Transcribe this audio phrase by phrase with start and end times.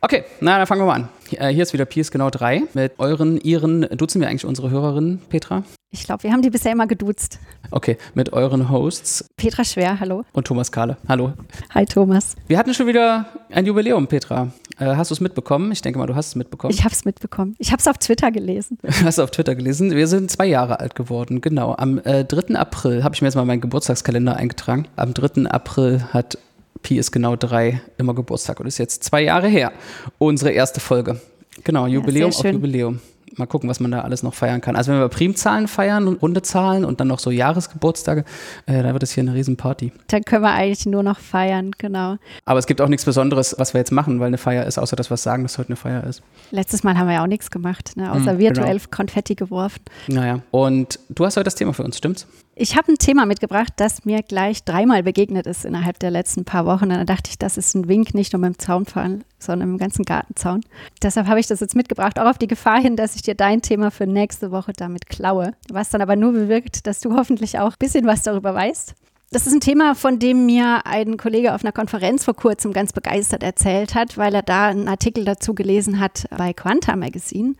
[0.00, 1.08] Okay, na, dann fangen wir mal an.
[1.32, 5.20] Äh, hier ist wieder Piers genau 3 mit euren, ihren, duzen wir eigentlich unsere Hörerinnen,
[5.28, 5.64] Petra?
[5.90, 7.40] Ich glaube, wir haben die bisher immer geduzt.
[7.72, 9.24] Okay, mit euren Hosts.
[9.36, 10.24] Petra Schwer, hallo.
[10.32, 11.32] Und Thomas Kahle, hallo.
[11.74, 12.36] Hi Thomas.
[12.46, 14.52] Wir hatten schon wieder ein Jubiläum, Petra.
[14.78, 15.72] Äh, hast du es mitbekommen?
[15.72, 16.72] Ich denke mal, du hast es mitbekommen.
[16.72, 17.56] Ich habe es mitbekommen.
[17.58, 18.78] Ich habe es auf Twitter gelesen.
[19.02, 19.90] hast du auf Twitter gelesen?
[19.90, 21.74] Wir sind zwei Jahre alt geworden, genau.
[21.74, 22.54] Am äh, 3.
[22.54, 24.86] April habe ich mir jetzt mal meinen Geburtstagskalender eingetragen.
[24.94, 25.50] Am 3.
[25.50, 26.38] April hat
[26.82, 29.72] Pi ist genau drei immer Geburtstag und ist jetzt zwei Jahre her.
[30.18, 31.20] Unsere erste Folge.
[31.64, 33.00] Genau, Jubiläum ja, auf Jubiläum.
[33.36, 34.74] Mal gucken, was man da alles noch feiern kann.
[34.74, 38.24] Also wenn wir Primzahlen feiern und runde Zahlen und dann noch so Jahresgeburtstage,
[38.66, 39.92] äh, da wird es hier eine Riesenparty.
[40.08, 42.16] Dann können wir eigentlich nur noch feiern, genau.
[42.46, 44.96] Aber es gibt auch nichts Besonderes, was wir jetzt machen, weil eine Feier ist, außer
[44.96, 46.22] dass wir sagen, dass heute eine Feier ist.
[46.50, 48.10] Letztes Mal haben wir ja auch nichts gemacht, ne?
[48.10, 48.88] außer mhm, virtuell genau.
[48.90, 49.82] Konfetti geworfen.
[50.08, 52.26] Naja, und du hast heute das Thema für uns, stimmt's?
[52.60, 56.66] Ich habe ein Thema mitgebracht, das mir gleich dreimal begegnet ist innerhalb der letzten paar
[56.66, 56.86] Wochen.
[56.86, 59.78] Und da dachte ich, das ist ein Wink, nicht nur mit dem Zaunfall, sondern im
[59.78, 60.62] ganzen Gartenzaun.
[61.00, 63.62] Deshalb habe ich das jetzt mitgebracht, auch auf die Gefahr hin, dass ich dir dein
[63.62, 65.52] Thema für nächste Woche damit klaue.
[65.70, 68.96] Was dann aber nur bewirkt, dass du hoffentlich auch ein bisschen was darüber weißt.
[69.30, 72.94] Das ist ein Thema, von dem mir ein Kollege auf einer Konferenz vor kurzem ganz
[72.94, 77.52] begeistert erzählt hat, weil er da einen Artikel dazu gelesen hat bei Quanta Magazine.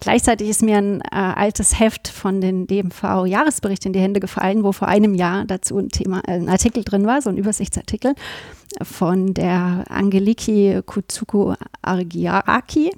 [0.00, 4.72] Gleichzeitig ist mir ein äh, altes Heft von den DMV-Jahresbericht in die Hände gefallen, wo
[4.72, 8.16] vor einem Jahr dazu ein Thema, äh, ein Artikel drin war, so ein Übersichtsartikel
[8.82, 12.90] von der Angeliki Kutsuko Argiaraki,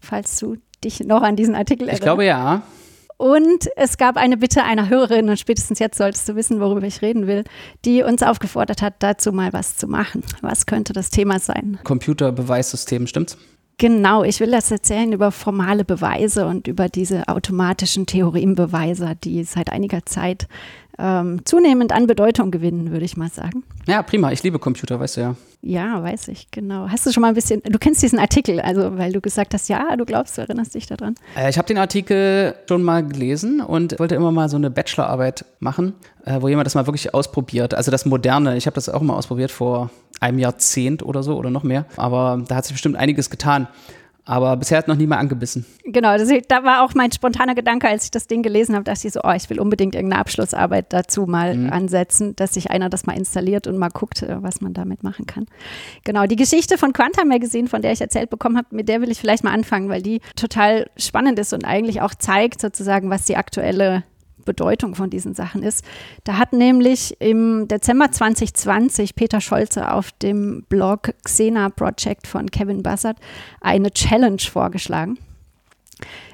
[0.00, 2.00] falls du dich noch an diesen Artikel erinnerst.
[2.00, 2.62] Ich glaube ja.
[3.18, 7.02] Und es gab eine Bitte einer Hörerin, und spätestens jetzt solltest du wissen, worüber ich
[7.02, 7.42] reden will,
[7.84, 10.22] die uns aufgefordert hat, dazu mal was zu machen.
[10.40, 11.80] Was könnte das Thema sein?
[11.82, 13.36] Computerbeweissystem, stimmt's?
[13.76, 19.70] Genau, ich will das erzählen über formale Beweise und über diese automatischen Theorembeweise, die seit
[19.70, 20.46] einiger Zeit
[20.98, 23.64] ähm, zunehmend an Bedeutung gewinnen, würde ich mal sagen.
[23.86, 24.30] Ja, prima.
[24.32, 25.36] Ich liebe Computer, weißt du ja.
[25.60, 26.88] Ja, weiß ich, genau.
[26.88, 29.68] Hast du schon mal ein bisschen, du kennst diesen Artikel, also weil du gesagt hast,
[29.68, 31.16] ja, du glaubst, du erinnerst dich daran.
[31.36, 35.44] Äh, ich habe den Artikel schon mal gelesen und wollte immer mal so eine Bachelorarbeit
[35.58, 37.74] machen, äh, wo jemand das mal wirklich ausprobiert.
[37.74, 38.56] Also das Moderne.
[38.56, 41.86] Ich habe das auch mal ausprobiert vor einem Jahrzehnt oder so oder noch mehr.
[41.96, 43.66] Aber da hat sich bestimmt einiges getan.
[44.28, 45.64] Aber bisher hat noch niemand angebissen.
[45.84, 49.02] Genau, das, da war auch mein spontaner Gedanke, als ich das Ding gelesen habe, dass
[49.02, 51.72] ich so, oh, ich will unbedingt irgendeine Abschlussarbeit dazu mal mhm.
[51.72, 55.24] ansetzen, dass sich einer das mal installiert und mal guckt, äh, was man damit machen
[55.24, 55.46] kann.
[56.04, 59.10] Genau, die Geschichte von Quanta Magazine, von der ich erzählt bekommen habe, mit der will
[59.10, 63.24] ich vielleicht mal anfangen, weil die total spannend ist und eigentlich auch zeigt sozusagen, was
[63.24, 64.04] die aktuelle
[64.48, 65.84] Bedeutung von diesen Sachen ist.
[66.24, 72.82] Da hat nämlich im Dezember 2020 Peter Scholze auf dem Blog Xena Project von Kevin
[72.82, 73.18] Buzzard
[73.60, 75.18] eine Challenge vorgeschlagen.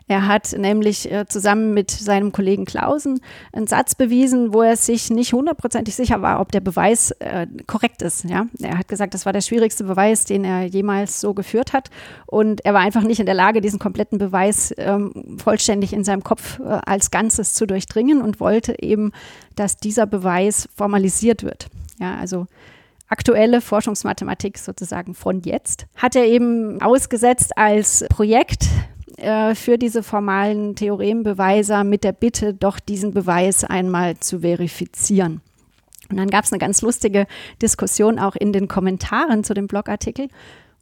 [0.07, 3.21] Er hat nämlich äh, zusammen mit seinem Kollegen Klausen
[3.53, 8.03] einen Satz bewiesen, wo er sich nicht hundertprozentig sicher war, ob der Beweis äh, korrekt
[8.03, 8.25] ist.
[8.25, 8.47] Ja?
[8.61, 11.89] Er hat gesagt, das war der schwierigste Beweis, den er jemals so geführt hat.
[12.27, 16.23] Und er war einfach nicht in der Lage, diesen kompletten Beweis ähm, vollständig in seinem
[16.23, 19.13] Kopf äh, als Ganzes zu durchdringen und wollte eben,
[19.57, 21.69] dass dieser Beweis formalisiert wird.
[21.99, 22.47] Ja, also
[23.09, 28.67] aktuelle Forschungsmathematik sozusagen von jetzt, hat er eben ausgesetzt als Projekt
[29.17, 35.41] äh, für diese formalen Theorembeweise mit der Bitte, doch diesen Beweis einmal zu verifizieren.
[36.11, 37.27] Und dann gab es eine ganz lustige
[37.63, 40.29] Diskussion auch in den Kommentaren zu dem Blogartikel,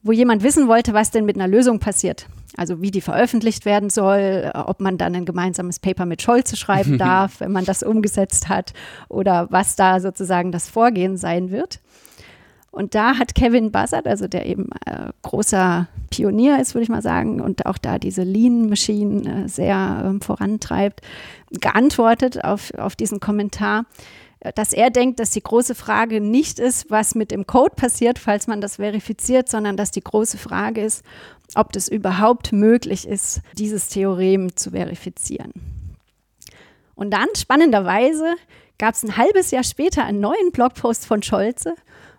[0.03, 2.26] wo jemand wissen wollte, was denn mit einer Lösung passiert.
[2.56, 6.99] Also wie die veröffentlicht werden soll, ob man dann ein gemeinsames Paper mit Scholze schreiben
[6.99, 8.72] darf, wenn man das umgesetzt hat,
[9.09, 11.81] oder was da sozusagen das Vorgehen sein wird.
[12.72, 17.02] Und da hat Kevin Buzzard, also der eben äh, großer Pionier ist, würde ich mal
[17.02, 21.02] sagen, und auch da diese Lean-Maschinen äh, sehr ähm, vorantreibt,
[21.50, 23.84] geantwortet auf, auf diesen Kommentar,
[24.40, 28.18] äh, dass er denkt, dass die große Frage nicht ist, was mit dem Code passiert,
[28.18, 31.04] falls man das verifiziert, sondern dass die große Frage ist,
[31.54, 35.52] ob das überhaupt möglich ist, dieses Theorem zu verifizieren.
[36.94, 38.34] Und dann, spannenderweise,
[38.78, 41.74] gab es ein halbes Jahr später einen neuen Blogpost von Scholze,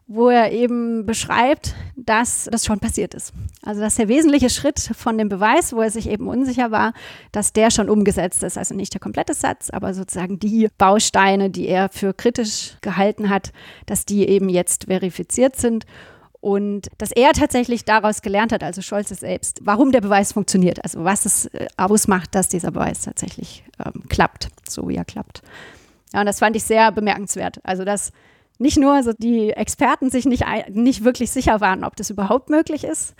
[0.07, 3.33] wo er eben beschreibt, dass das schon passiert ist.
[3.63, 6.93] Also dass der wesentliche Schritt von dem Beweis, wo er sich eben unsicher war,
[7.31, 8.57] dass der schon umgesetzt ist.
[8.57, 13.53] Also nicht der komplette Satz, aber sozusagen die Bausteine, die er für kritisch gehalten hat,
[13.85, 15.85] dass die eben jetzt verifiziert sind.
[16.41, 21.05] Und dass er tatsächlich daraus gelernt hat, also Scholz selbst, warum der Beweis funktioniert, also
[21.05, 25.41] was es äh, ausmacht, dass dieser Beweis tatsächlich ähm, klappt, so wie er klappt.
[26.13, 27.61] Ja, und das fand ich sehr bemerkenswert.
[27.63, 28.11] Also, dass
[28.59, 32.83] nicht nur also die Experten sich nicht, nicht wirklich sicher waren, ob das überhaupt möglich
[32.83, 33.15] ist,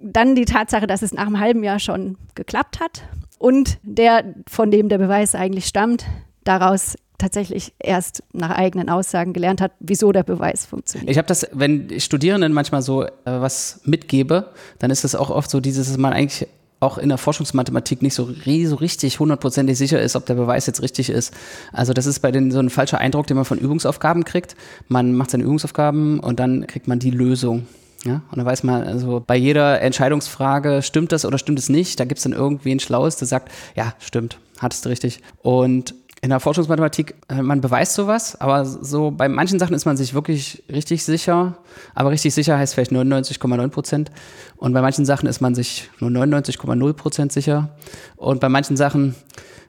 [0.00, 3.04] dann die Tatsache, dass es nach einem halben Jahr schon geklappt hat
[3.38, 6.06] und der, von dem der Beweis eigentlich stammt,
[6.44, 11.10] daraus tatsächlich erst nach eigenen Aussagen gelernt hat, wieso der Beweis funktioniert.
[11.10, 15.30] Ich habe das, wenn ich Studierenden manchmal so äh, was mitgebe, dann ist es auch
[15.30, 16.46] oft so dieses, dass man eigentlich
[16.86, 20.82] auch in der Forschungsmathematik nicht so, so richtig hundertprozentig sicher ist, ob der Beweis jetzt
[20.82, 21.34] richtig ist.
[21.72, 24.56] Also das ist bei den so ein falscher Eindruck, den man von Übungsaufgaben kriegt.
[24.88, 27.66] Man macht seine Übungsaufgaben und dann kriegt man die Lösung.
[28.04, 31.98] Ja, und dann weiß man, also bei jeder Entscheidungsfrage, stimmt das oder stimmt es nicht?
[31.98, 35.20] Da gibt es dann irgendwie ein Schlaues, der sagt, ja, stimmt, hattest du richtig.
[35.42, 39.96] Und in der Forschungsmathematik, äh, man beweist sowas, aber so bei manchen Sachen ist man
[39.96, 41.58] sich wirklich richtig sicher.
[41.94, 44.10] Aber richtig sicher heißt vielleicht 99,9 Prozent.
[44.56, 47.70] Und bei manchen Sachen ist man sich nur 99,0 Prozent sicher.
[48.16, 49.14] Und bei manchen Sachen,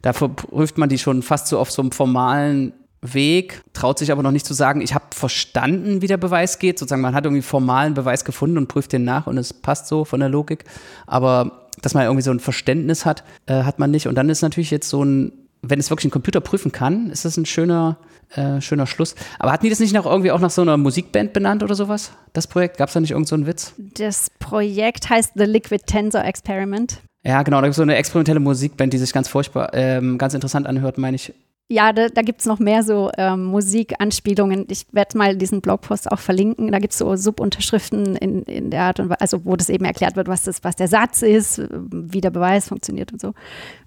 [0.02, 4.24] da prüft man die schon fast so auf so einem formalen Weg, traut sich aber
[4.24, 6.80] noch nicht zu sagen, ich habe verstanden, wie der Beweis geht.
[6.80, 10.06] Sozusagen, man hat irgendwie formalen Beweis gefunden und prüft den nach und es passt so
[10.06, 10.64] von der Logik.
[11.06, 14.08] Aber dass man irgendwie so ein Verständnis hat, äh, hat man nicht.
[14.08, 17.26] Und dann ist natürlich jetzt so ein wenn es wirklich ein Computer prüfen kann, ist
[17.26, 17.98] das ein schöner,
[18.36, 19.16] äh, schöner Schluss.
[19.40, 22.12] Aber hatten die das nicht noch irgendwie auch nach so einer Musikband benannt oder sowas?
[22.34, 22.78] Das Projekt?
[22.78, 23.74] Gab es da nicht irgendeinen so Witz?
[23.78, 27.02] Das Projekt heißt The Liquid Tensor Experiment.
[27.24, 30.34] Ja, genau, da gibt es so eine experimentelle Musikband, die sich ganz furchtbar, ähm, ganz
[30.34, 31.34] interessant anhört, meine ich.
[31.70, 34.68] Ja, da, da gibt es noch mehr so ähm, Musikanspielungen.
[34.70, 36.72] Ich werde mal diesen Blogpost auch verlinken.
[36.72, 39.84] Da gibt es so Subunterschriften in, in der Art und Weise, also wo das eben
[39.84, 43.34] erklärt wird, was, das, was der Satz ist, wie der Beweis funktioniert und so, äh,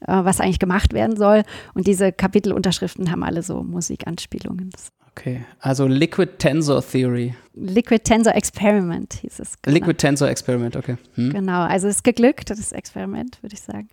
[0.08, 1.42] was eigentlich gemacht werden soll.
[1.72, 4.70] Und diese Kapitelunterschriften haben alle so Musikanspielungen.
[5.12, 7.34] Okay, also Liquid Tensor Theory.
[7.54, 9.60] Liquid Tensor Experiment hieß es.
[9.62, 9.74] Genau.
[9.74, 10.96] Liquid Tensor Experiment, okay.
[11.14, 11.32] Hm.
[11.32, 13.88] Genau, also es ist geglückt, das Experiment, würde ich sagen.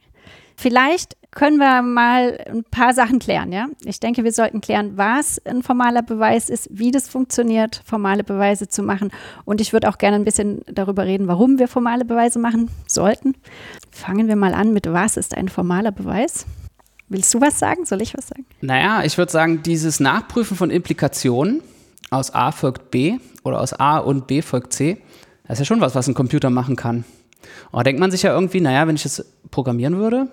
[0.59, 3.67] Vielleicht können wir mal ein paar Sachen klären, ja?
[3.85, 8.67] Ich denke, wir sollten klären, was ein formaler Beweis ist, wie das funktioniert, formale Beweise
[8.67, 9.11] zu machen.
[9.45, 13.35] Und ich würde auch gerne ein bisschen darüber reden, warum wir formale Beweise machen sollten.
[13.91, 16.47] Fangen wir mal an mit, was ist ein formaler Beweis?
[17.07, 17.85] Willst du was sagen?
[17.85, 18.47] Soll ich was sagen?
[18.61, 21.61] Naja, ich würde sagen, dieses Nachprüfen von Implikationen
[22.09, 24.97] aus A folgt B oder aus A und B folgt C,
[25.43, 27.05] das ist ja schon was, was ein Computer machen kann.
[27.71, 30.27] Und da denkt man sich ja irgendwie, naja, wenn ich das programmieren würde,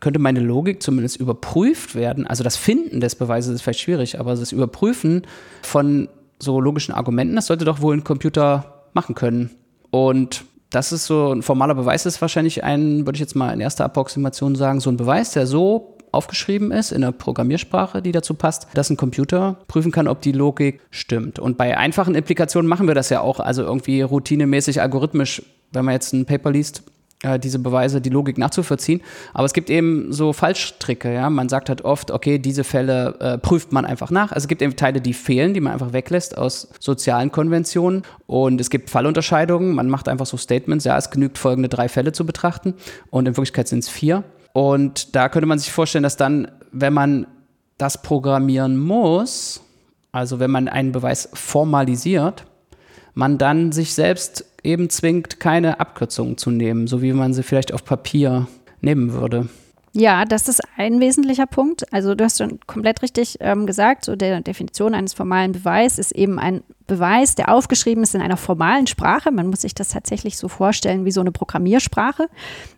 [0.00, 2.26] könnte meine Logik zumindest überprüft werden.
[2.26, 5.22] Also das Finden des Beweises ist vielleicht schwierig, aber das Überprüfen
[5.62, 6.08] von
[6.38, 9.50] so logischen Argumenten, das sollte doch wohl ein Computer machen können.
[9.90, 13.60] Und das ist so ein formaler Beweis, ist wahrscheinlich ein, würde ich jetzt mal in
[13.60, 18.34] erster Approximation sagen, so ein Beweis, der so aufgeschrieben ist in der Programmiersprache, die dazu
[18.34, 21.38] passt, dass ein Computer prüfen kann, ob die Logik stimmt.
[21.38, 25.42] Und bei einfachen Implikationen machen wir das ja auch, also irgendwie routinemäßig algorithmisch,
[25.72, 26.82] wenn man jetzt ein Paper liest,
[27.40, 29.02] diese Beweise, die Logik nachzuvollziehen.
[29.34, 31.28] Aber es gibt eben so Falschstricke, ja.
[31.30, 34.30] Man sagt halt oft, okay, diese Fälle äh, prüft man einfach nach.
[34.30, 38.02] Also es gibt eben Teile, die fehlen, die man einfach weglässt aus sozialen Konventionen.
[38.26, 39.74] Und es gibt Fallunterscheidungen.
[39.74, 42.74] Man macht einfach so Statements, ja, es genügt folgende drei Fälle zu betrachten.
[43.10, 44.22] Und in Wirklichkeit sind es vier.
[44.52, 47.26] Und da könnte man sich vorstellen, dass dann, wenn man
[47.78, 49.60] das programmieren muss,
[50.12, 52.44] also wenn man einen Beweis formalisiert,
[53.18, 57.74] man dann sich selbst eben zwingt, keine Abkürzungen zu nehmen, so wie man sie vielleicht
[57.74, 58.46] auf Papier
[58.80, 59.48] nehmen würde.
[59.92, 61.92] Ja, das ist ein wesentlicher Punkt.
[61.92, 66.12] Also du hast schon komplett richtig ähm, gesagt, so der Definition eines formalen Beweises ist
[66.12, 69.32] eben ein Beweis, der aufgeschrieben ist in einer formalen Sprache.
[69.32, 72.28] Man muss sich das tatsächlich so vorstellen wie so eine Programmiersprache.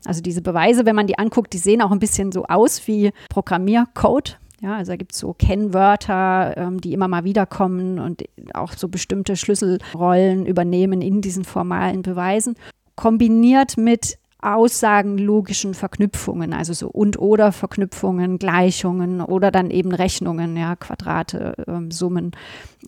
[0.07, 3.13] Also diese Beweise, wenn man die anguckt, die sehen auch ein bisschen so aus wie
[3.29, 4.39] Programmiercode.
[4.63, 8.89] Ja, also da gibt es so Kennwörter, ähm, die immer mal wiederkommen und auch so
[8.89, 12.57] bestimmte Schlüsselrollen übernehmen in diesen formalen Beweisen.
[12.95, 21.55] Kombiniert mit aussagenlogischen Verknüpfungen, also so und-oder Verknüpfungen, Gleichungen oder dann eben Rechnungen, ja, Quadrate,
[21.67, 22.33] ähm, Summen,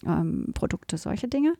[0.06, 1.54] ähm, Produkte, solche Dinge.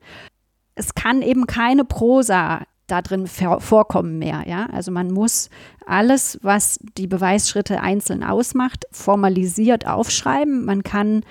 [0.75, 4.45] Es kann eben keine Prosa da drin vorkommen mehr.
[4.47, 4.67] Ja?
[4.73, 5.51] Also man muss
[5.87, 10.65] alles, was die Beweisschritte einzeln ausmacht, formalisiert aufschreiben.
[10.65, 11.25] Man kann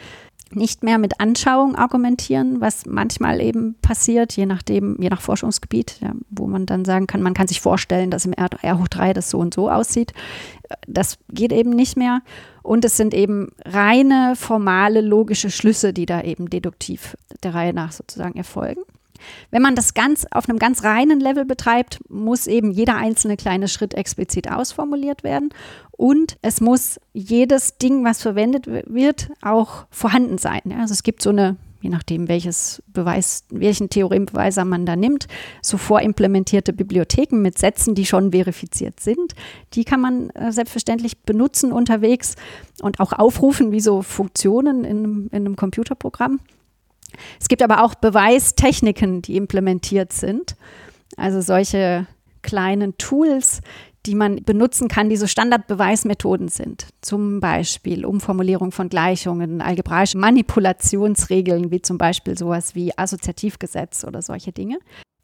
[0.53, 6.13] nicht mehr mit Anschauung argumentieren, was manchmal eben passiert, je nachdem, je nach Forschungsgebiet, ja,
[6.29, 9.13] wo man dann sagen kann, man kann sich vorstellen, dass im R, R hoch 3
[9.13, 10.13] das so und so aussieht.
[10.87, 12.21] Das geht eben nicht mehr.
[12.63, 17.91] Und es sind eben reine formale logische Schlüsse, die da eben deduktiv der Reihe nach
[17.91, 18.81] sozusagen erfolgen.
[19.49, 23.67] Wenn man das ganz auf einem ganz reinen Level betreibt, muss eben jeder einzelne kleine
[23.67, 25.49] Schritt explizit ausformuliert werden
[25.91, 30.61] und es muss jedes Ding, was verwendet wird, auch vorhanden sein.
[30.79, 35.27] Also es gibt so eine je nachdem, welches Beweis, welchen Theorembeweise man da nimmt,
[35.61, 39.33] so vorimplementierte Bibliotheken mit Sätzen, die schon verifiziert sind.
[39.73, 42.35] Die kann man äh, selbstverständlich benutzen unterwegs
[42.81, 46.39] und auch aufrufen wie so Funktionen in, in einem Computerprogramm.
[47.39, 50.55] Es gibt aber auch Beweistechniken, die implementiert sind.
[51.17, 52.07] Also solche
[52.41, 53.61] kleinen Tools,
[54.05, 56.87] die man benutzen kann, die so Standardbeweismethoden sind.
[57.01, 64.51] Zum Beispiel Umformulierung von Gleichungen, algebraische Manipulationsregeln, wie zum Beispiel sowas wie Assoziativgesetz oder solche
[64.51, 64.79] Dinge.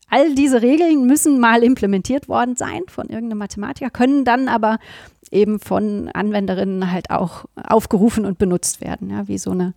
[0.10, 4.78] All diese Regeln müssen mal implementiert worden sein von irgendeinem Mathematiker, können dann aber
[5.32, 9.74] eben von Anwenderinnen halt auch aufgerufen und benutzt werden, ja, wie so eine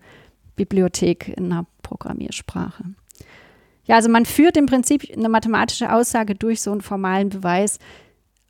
[0.54, 2.84] Bibliothek in einer Programmiersprache.
[3.84, 7.78] Ja, also man führt im Prinzip eine mathematische Aussage durch so einen formalen Beweis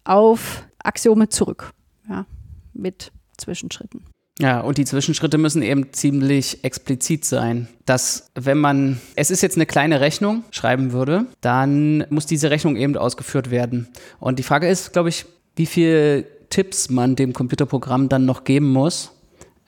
[0.05, 1.73] auf Axiome zurück,
[2.09, 2.27] ja,
[2.75, 4.05] mit Zwischenschritten.
[4.39, 7.69] Ja, und die Zwischenschritte müssen eben ziemlich explizit sein.
[7.85, 12.77] Dass, wenn man, es ist jetzt eine kleine Rechnung, schreiben würde, dann muss diese Rechnung
[12.77, 13.89] eben ausgeführt werden.
[14.19, 18.71] Und die Frage ist, glaube ich, wie viele Tipps man dem Computerprogramm dann noch geben
[18.71, 19.13] muss,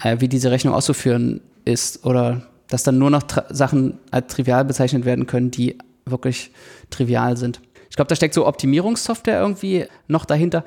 [0.03, 2.05] äh, wie diese Rechnung auszuführen ist.
[2.05, 6.51] Oder dass dann nur noch Sachen als trivial bezeichnet werden können, die wirklich
[6.91, 7.61] trivial sind.
[7.91, 10.65] Ich glaube, da steckt so Optimierungssoftware irgendwie noch dahinter.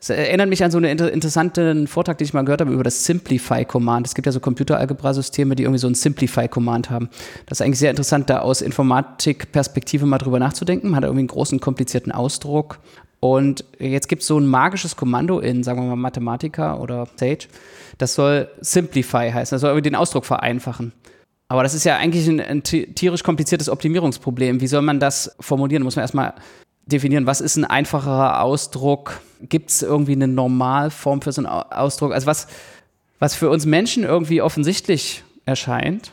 [0.00, 2.84] Es erinnert mich an so einen inter interessanten Vortrag, den ich mal gehört habe über
[2.84, 4.06] das Simplify-Command.
[4.06, 7.08] Es gibt ja so Computeralgebra-Systeme, die irgendwie so ein Simplify-Command haben.
[7.46, 10.90] Das ist eigentlich sehr interessant, da aus Informatikperspektive mal drüber nachzudenken.
[10.90, 12.78] Man hat irgendwie einen großen, komplizierten Ausdruck.
[13.18, 17.48] Und jetzt gibt es so ein magisches Kommando in, sagen wir mal, Mathematica oder Sage.
[17.98, 19.56] Das soll Simplify heißen.
[19.56, 20.92] Das soll irgendwie den Ausdruck vereinfachen.
[21.48, 24.60] Aber das ist ja eigentlich ein, ein tierisch kompliziertes Optimierungsproblem.
[24.60, 25.82] Wie soll man das formulieren?
[25.82, 26.34] Muss man erstmal
[26.86, 29.20] definieren, was ist ein einfacherer Ausdruck?
[29.40, 32.12] Gibt es irgendwie eine Normalform für so einen Ausdruck?
[32.12, 32.48] Also was,
[33.18, 36.12] was für uns Menschen irgendwie offensichtlich erscheint.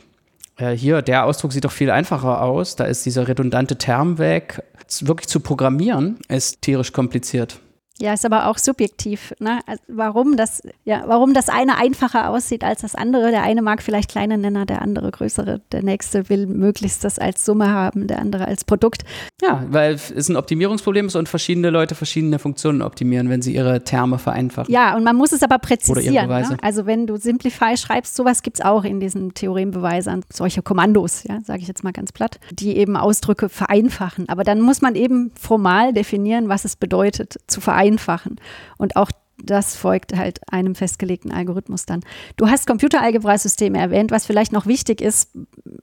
[0.58, 2.78] Äh, hier, der Ausdruck sieht doch viel einfacher aus.
[2.78, 4.64] Da ist dieser redundante Term weg.
[5.02, 7.60] Wirklich zu programmieren ist tierisch kompliziert.
[7.98, 9.34] Ja, ist aber auch subjektiv.
[9.40, 9.62] Ne?
[9.66, 13.32] Also warum, das, ja, warum das eine einfacher aussieht als das andere.
[13.32, 15.62] Der eine mag vielleicht kleine Nenner, der andere größere.
[15.72, 19.04] Der nächste will möglichst das als Summe haben, der andere als Produkt.
[19.42, 23.86] Ja, weil es ein Optimierungsproblem ist und verschiedene Leute verschiedene Funktionen optimieren, wenn sie ihre
[23.86, 24.74] Terme vereinfachen.
[24.74, 26.28] Ja, und man muss es aber präzisieren.
[26.28, 26.58] Ne?
[26.62, 31.40] Also wenn du Simplify schreibst, sowas gibt es auch in diesen Theorembeweisern, solche Kommandos, ja,
[31.46, 34.28] sage ich jetzt mal ganz platt, die eben Ausdrücke vereinfachen.
[34.28, 38.38] Aber dann muss man eben formal definieren, was es bedeutet, zu vereinfachen vereinfachen.
[38.78, 39.12] Und auch
[39.44, 42.02] das folgt halt einem festgelegten Algorithmus dann.
[42.38, 45.32] Du hast Computeralgebrasysteme erwähnt, was vielleicht noch wichtig ist,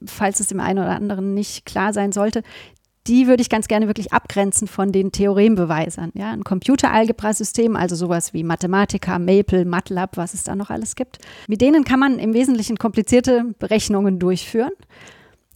[0.04, 2.42] falls es dem einen oder anderen nicht klar sein sollte.
[3.08, 6.12] Die würde ich ganz gerne wirklich abgrenzen von den Theorembeweisern.
[6.14, 11.18] Ja, ein Computeralgebrasystem, also sowas wie Mathematica, Maple, MATLAB, was es da noch alles gibt.
[11.48, 14.72] Mit denen kann man im Wesentlichen komplizierte Berechnungen durchführen.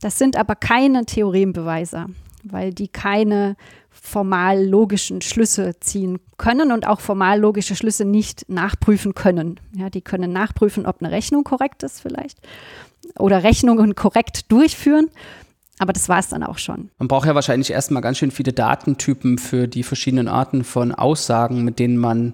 [0.01, 2.07] Das sind aber keine Theorembeweise,
[2.43, 3.57] weil die keine
[4.07, 9.59] formal logischen Schlüsse ziehen können und auch formal logische Schlüsse nicht nachprüfen können.
[9.75, 12.39] Ja, die können nachprüfen, ob eine Rechnung korrekt ist vielleicht
[13.19, 15.09] oder Rechnungen korrekt durchführen.
[15.79, 16.91] Aber das war es dann auch schon.
[16.99, 21.65] Man braucht ja wahrscheinlich erstmal ganz schön viele Datentypen für die verschiedenen Arten von Aussagen,
[21.65, 22.33] mit denen man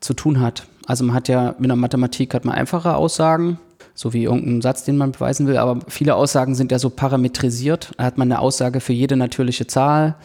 [0.00, 0.66] zu tun hat.
[0.86, 3.60] Also man hat ja mit der Mathematik hat man einfache Aussagen,
[3.94, 7.92] so wie irgendeinen Satz, den man beweisen will, aber viele Aussagen sind ja so parametrisiert.
[7.96, 10.16] Da hat man eine Aussage für jede natürliche Zahl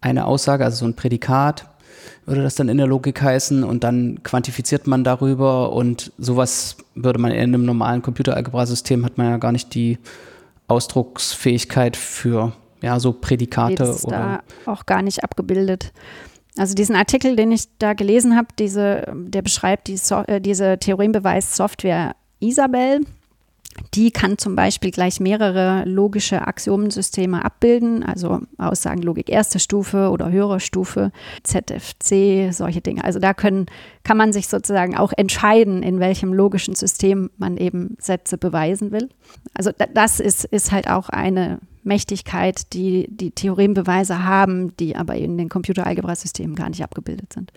[0.00, 1.66] eine Aussage, also so ein Prädikat,
[2.26, 7.18] würde das dann in der Logik heißen und dann quantifiziert man darüber und sowas würde
[7.18, 9.98] man in einem normalen Computeralgebra-System hat man ja gar nicht die
[10.68, 12.52] Ausdrucksfähigkeit für
[12.82, 15.92] ja so Prädikate Jetzt oder da auch gar nicht abgebildet.
[16.56, 20.78] Also diesen Artikel, den ich da gelesen habe, diese, der beschreibt die so äh, diese
[20.78, 23.00] Theorembeweis-Software Isabel
[23.94, 30.60] die kann zum Beispiel gleich mehrere logische Axiomensysteme abbilden, also Aussagenlogik erste Stufe oder höhere
[30.60, 33.04] Stufe, ZFC, solche Dinge.
[33.04, 33.66] Also da können,
[34.04, 39.08] kann man sich sozusagen auch entscheiden, in welchem logischen System man eben Sätze beweisen will.
[39.54, 45.38] Also das ist, ist halt auch eine Mächtigkeit, die die Theorembeweise haben, die aber in
[45.38, 47.52] den Computeralgebra-Systemen gar nicht abgebildet sind.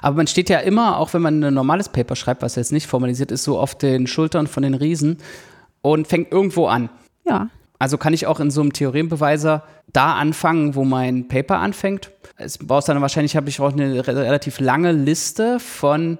[0.00, 2.86] Aber man steht ja immer, auch wenn man ein normales Paper schreibt, was jetzt nicht
[2.86, 5.18] formalisiert ist, so auf den Schultern von den Riesen
[5.82, 6.90] und fängt irgendwo an.
[7.26, 7.48] Ja.
[7.78, 12.10] Also kann ich auch in so einem Theorembeweiser da anfangen, wo mein Paper anfängt.
[12.36, 16.18] Es brauchst dann wahrscheinlich, habe ich auch eine relativ lange Liste von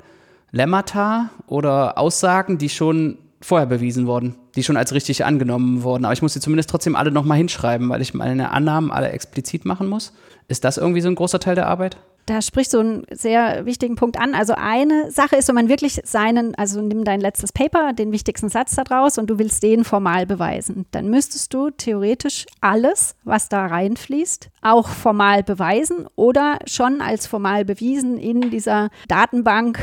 [0.52, 6.04] Lemmata oder Aussagen, die schon vorher bewiesen wurden, die schon als richtig angenommen wurden.
[6.04, 9.64] Aber ich muss sie zumindest trotzdem alle nochmal hinschreiben, weil ich meine Annahmen alle explizit
[9.64, 10.12] machen muss.
[10.48, 11.96] Ist das irgendwie so ein großer Teil der Arbeit?
[12.30, 14.34] Da sprichst du einen sehr wichtigen Punkt an.
[14.34, 18.48] Also eine Sache ist, wenn man wirklich seinen, also nimm dein letztes Paper, den wichtigsten
[18.48, 23.48] Satz da draus und du willst den formal beweisen, dann müsstest du theoretisch alles, was
[23.48, 29.78] da reinfließt, auch formal beweisen oder schon als formal bewiesen in dieser Datenbank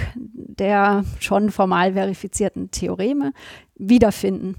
[0.59, 3.33] der schon formal verifizierten Theoreme
[3.75, 4.55] wiederfinden.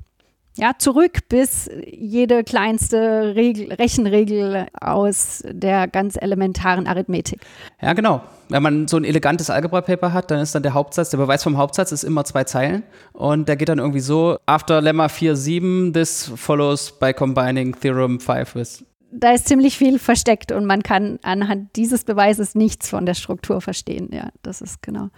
[0.58, 7.42] Ja, zurück bis jede kleinste Regel, Rechenregel aus der ganz elementaren Arithmetik.
[7.80, 8.22] Ja, genau.
[8.48, 11.58] Wenn man so ein elegantes Algebra-Paper hat, dann ist dann der Hauptsatz, der Beweis vom
[11.58, 16.32] Hauptsatz ist immer zwei Zeilen und der geht dann irgendwie so, after Lemma 4.7, this
[16.34, 21.74] follows by combining theorem 5 with da ist ziemlich viel versteckt und man kann anhand
[21.76, 24.10] dieses Beweises nichts von der Struktur verstehen.
[24.12, 25.08] Ja, das ist genau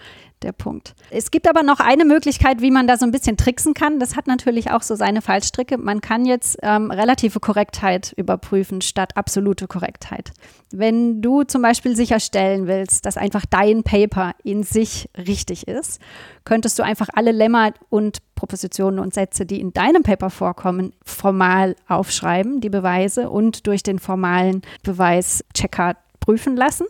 [0.42, 0.94] der Punkt.
[1.10, 3.98] Es gibt aber noch eine Möglichkeit, wie man da so ein bisschen tricksen kann.
[3.98, 5.78] Das hat natürlich auch so seine Fallstricke.
[5.78, 10.32] Man kann jetzt ähm, relative Korrektheit überprüfen statt absolute Korrektheit.
[10.72, 16.00] Wenn du zum Beispiel sicherstellen willst, dass einfach dein Paper in sich richtig ist,
[16.44, 21.76] könntest du einfach alle Lemma und Propositionen und Sätze, die in deinem Paper vorkommen, formal
[21.88, 26.86] aufschreiben, die Beweise und durch den formalen Beweischecker prüfen lassen.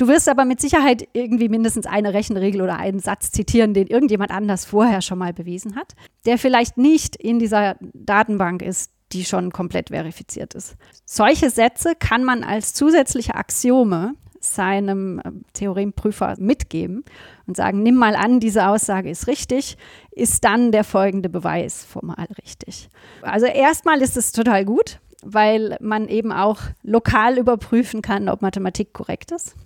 [0.00, 4.30] Du wirst aber mit Sicherheit irgendwie mindestens eine Rechenregel oder einen Satz zitieren, den irgendjemand
[4.30, 5.92] anders vorher schon mal bewiesen hat,
[6.24, 10.76] der vielleicht nicht in dieser Datenbank ist, die schon komplett verifiziert ist.
[11.04, 17.04] Solche Sätze kann man als zusätzliche Axiome seinem äh, Theoremprüfer mitgeben
[17.46, 19.76] und sagen, nimm mal an, diese Aussage ist richtig,
[20.12, 22.88] ist dann der folgende Beweis formal richtig.
[23.20, 28.94] Also erstmal ist es total gut, weil man eben auch lokal überprüfen kann, ob Mathematik
[28.94, 29.56] korrekt ist.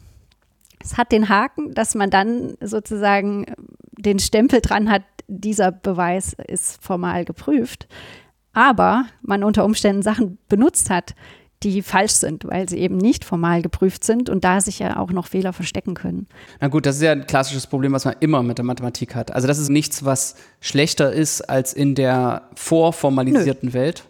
[0.84, 3.46] Es hat den Haken, dass man dann sozusagen
[3.92, 7.88] den Stempel dran hat, dieser Beweis ist formal geprüft,
[8.52, 11.14] aber man unter Umständen Sachen benutzt hat,
[11.62, 15.10] die falsch sind, weil sie eben nicht formal geprüft sind und da sich ja auch
[15.10, 16.26] noch Fehler verstecken können.
[16.60, 19.34] Na gut, das ist ja ein klassisches Problem, was man immer mit der Mathematik hat.
[19.34, 23.74] Also das ist nichts, was schlechter ist als in der vorformalisierten Nö.
[23.74, 24.04] Welt,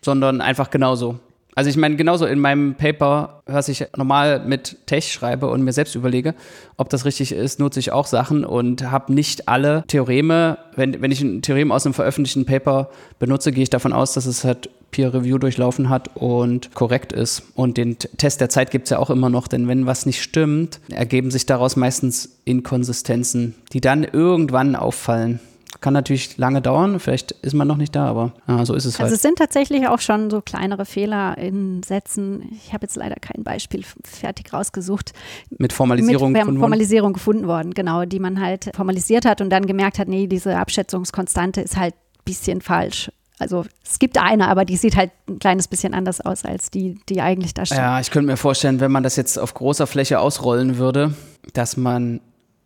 [0.00, 1.18] sondern einfach genauso.
[1.56, 5.72] Also ich meine, genauso in meinem Paper, was ich normal mit Tech schreibe und mir
[5.72, 6.34] selbst überlege,
[6.76, 11.10] ob das richtig ist, nutze ich auch Sachen und habe nicht alle Theoreme, wenn, wenn
[11.10, 14.68] ich ein Theorem aus einem veröffentlichten Paper benutze, gehe ich davon aus, dass es halt
[14.90, 17.42] Peer Review durchlaufen hat und korrekt ist.
[17.54, 20.22] Und den Test der Zeit gibt es ja auch immer noch, denn wenn was nicht
[20.22, 25.40] stimmt, ergeben sich daraus meistens Inkonsistenzen, die dann irgendwann auffallen.
[25.86, 28.94] Kann natürlich lange dauern, vielleicht ist man noch nicht da, aber ja, so ist es
[28.94, 29.04] also halt.
[29.04, 32.42] Also es sind tatsächlich auch schon so kleinere Fehler in Sätzen.
[32.56, 35.12] Ich habe jetzt leider kein Beispiel fertig rausgesucht.
[35.56, 37.14] Mit Formalisierung Mit gefunden Formalisierung worden?
[37.14, 41.60] gefunden worden, genau, die man halt formalisiert hat und dann gemerkt hat, nee, diese Abschätzungskonstante
[41.60, 43.12] ist halt ein bisschen falsch.
[43.38, 46.98] Also es gibt eine, aber die sieht halt ein kleines bisschen anders aus als die,
[47.08, 47.78] die eigentlich da steht.
[47.78, 51.14] Ja, ich könnte mir vorstellen, wenn man das jetzt auf großer Fläche ausrollen würde,
[51.52, 52.20] dass man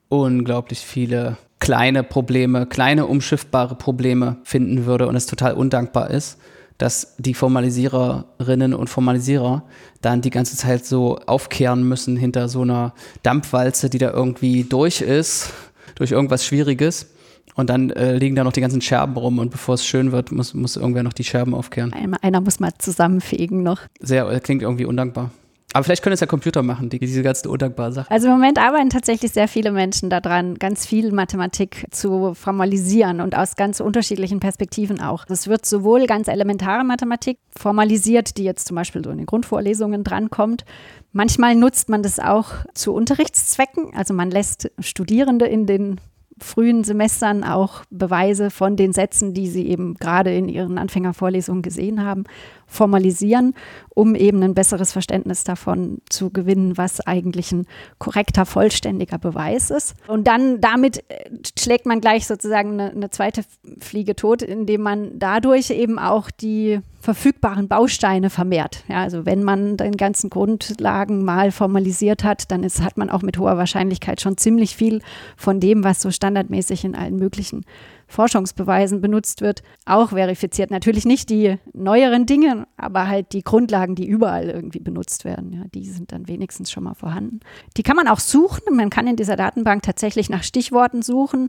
[0.09, 6.38] unglaublich viele kleine Probleme, kleine umschiffbare Probleme finden würde und es total undankbar ist,
[6.79, 9.62] dass die Formalisiererinnen und Formalisierer
[10.01, 15.03] dann die ganze Zeit so aufkehren müssen hinter so einer Dampfwalze, die da irgendwie durch
[15.03, 15.53] ist,
[15.94, 17.11] durch irgendwas Schwieriges.
[17.57, 20.33] Und dann äh, liegen da noch die ganzen Scherben rum und bevor es schön wird,
[20.33, 21.92] muss, muss irgendwer noch die Scherben aufkehren.
[22.23, 23.81] Einer muss mal zusammenfegen noch.
[23.99, 25.31] Sehr, äh, klingt irgendwie undankbar.
[25.73, 28.13] Aber vielleicht können es ja Computer machen, die, diese ganzen undankbaren Sachen.
[28.13, 33.37] Also im Moment arbeiten tatsächlich sehr viele Menschen daran, ganz viel Mathematik zu formalisieren und
[33.37, 35.27] aus ganz unterschiedlichen Perspektiven auch.
[35.29, 40.03] Es wird sowohl ganz elementare Mathematik formalisiert, die jetzt zum Beispiel so in den Grundvorlesungen
[40.03, 40.65] drankommt.
[41.13, 43.95] Manchmal nutzt man das auch zu Unterrichtszwecken.
[43.95, 46.01] Also man lässt Studierende in den
[46.40, 52.05] frühen Semestern auch Beweise von den Sätzen, die sie eben gerade in ihren Anfängervorlesungen gesehen
[52.05, 52.24] haben,
[52.66, 53.55] formalisieren,
[53.90, 57.66] um eben ein besseres Verständnis davon zu gewinnen, was eigentlich ein
[57.98, 59.94] korrekter, vollständiger Beweis ist.
[60.07, 63.42] Und dann damit äh, schlägt man gleich sozusagen eine, eine zweite
[63.81, 68.85] Fliege tot, indem man dadurch eben auch die verfügbaren Bausteine vermehrt.
[68.87, 73.23] Ja, also wenn man den ganzen Grundlagen mal formalisiert hat, dann ist, hat man auch
[73.23, 75.01] mit hoher Wahrscheinlichkeit schon ziemlich viel
[75.37, 77.65] von dem, was so standardmäßig in allen möglichen
[78.07, 80.71] Forschungsbeweisen benutzt wird, auch verifiziert.
[80.71, 85.53] Natürlich nicht die neueren Dinge, aber halt die Grundlagen, die überall irgendwie benutzt werden.
[85.53, 87.41] Ja, die sind dann wenigstens schon mal vorhanden.
[87.79, 88.77] Die kann man auch suchen.
[88.77, 91.49] Man kann in dieser Datenbank tatsächlich nach Stichworten suchen,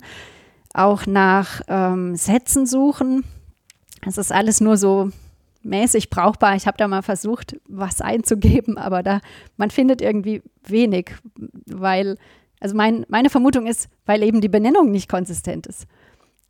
[0.73, 3.25] auch nach ähm, Sätzen suchen.
[4.05, 5.11] Es ist alles nur so
[5.63, 6.55] mäßig brauchbar.
[6.55, 9.21] Ich habe da mal versucht, was einzugeben, aber da
[9.57, 11.15] man findet irgendwie wenig,
[11.65, 12.17] weil
[12.59, 15.87] also mein, meine Vermutung ist, weil eben die Benennung nicht konsistent ist.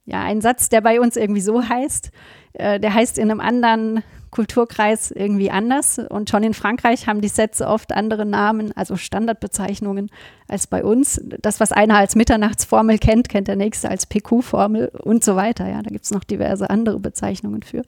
[0.05, 2.11] Ja, ein Satz, der bei uns irgendwie so heißt,
[2.53, 5.99] äh, der heißt in einem anderen Kulturkreis irgendwie anders.
[5.99, 10.09] Und schon in Frankreich haben die Sätze oft andere Namen, also Standardbezeichnungen,
[10.47, 11.21] als bei uns.
[11.23, 15.69] Das, was einer als Mitternachtsformel kennt, kennt der nächste als PQ-Formel und so weiter.
[15.69, 17.83] Ja, da gibt es noch diverse andere Bezeichnungen für.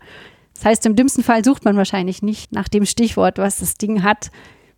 [0.55, 4.03] Das heißt, im dümmsten Fall sucht man wahrscheinlich nicht nach dem Stichwort, was das Ding
[4.03, 4.31] hat,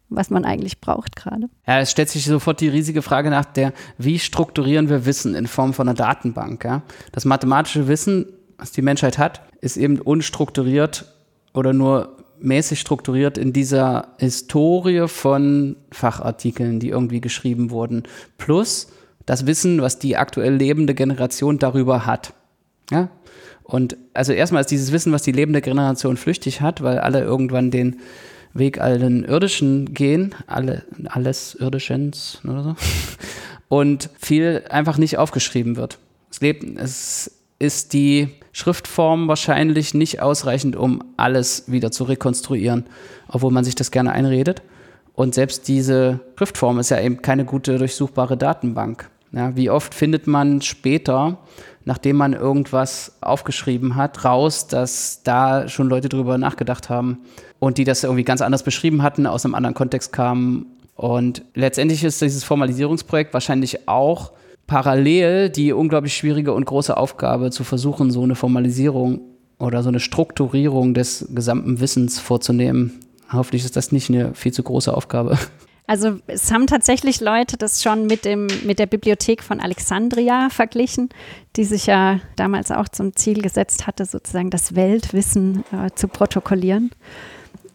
[0.09, 1.47] was man eigentlich braucht gerade.
[1.67, 5.47] Ja, es stellt sich sofort die riesige Frage nach der, wie strukturieren wir Wissen in
[5.47, 6.63] Form von einer Datenbank?
[6.63, 6.83] Ja?
[7.11, 11.05] Das mathematische Wissen was die Menschheit hat, ist eben unstrukturiert
[11.53, 18.03] oder nur mäßig strukturiert in dieser Historie von Fachartikeln, die irgendwie geschrieben wurden,
[18.37, 18.87] plus
[19.25, 22.33] das Wissen, was die aktuell lebende Generation darüber hat.
[22.91, 23.09] Ja?
[23.65, 27.71] Und also erstmal ist dieses Wissen, was die lebende Generation flüchtig hat, weil alle irgendwann
[27.71, 27.97] den
[28.53, 32.75] Weg allen Irdischen gehen, alle, alles Irdischens oder so,
[33.67, 35.97] und viel einfach nicht aufgeschrieben wird.
[36.29, 42.85] Es, lebt, es ist die Schriftform wahrscheinlich nicht ausreichend, um alles wieder zu rekonstruieren,
[43.27, 44.61] obwohl man sich das gerne einredet.
[45.13, 49.09] Und selbst diese Schriftform ist ja eben keine gute durchsuchbare Datenbank.
[49.31, 51.39] Ja, wie oft findet man später,
[51.85, 57.19] nachdem man irgendwas aufgeschrieben hat, raus, dass da schon Leute drüber nachgedacht haben
[57.59, 60.65] und die das irgendwie ganz anders beschrieben hatten, aus einem anderen Kontext kamen.
[60.95, 64.31] Und letztendlich ist dieses Formalisierungsprojekt wahrscheinlich auch
[64.67, 69.21] parallel die unglaublich schwierige und große Aufgabe zu versuchen, so eine Formalisierung
[69.59, 72.99] oder so eine Strukturierung des gesamten Wissens vorzunehmen.
[73.31, 75.37] Hoffentlich ist das nicht eine viel zu große Aufgabe.
[75.87, 81.09] Also es haben tatsächlich Leute das schon mit, dem, mit der Bibliothek von Alexandria verglichen,
[81.55, 86.91] die sich ja damals auch zum Ziel gesetzt hatte, sozusagen das Weltwissen äh, zu protokollieren.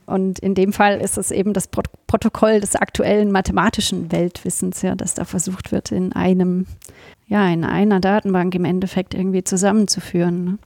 [0.07, 4.97] Und in dem Fall ist es eben das Pro Protokoll des aktuellen mathematischen Weltwissens, ja,
[4.97, 6.67] das da versucht wird, in einem,
[7.29, 10.45] ja, in einer Datenbank im Endeffekt irgendwie zusammenzuführen.
[10.45, 10.59] Ne?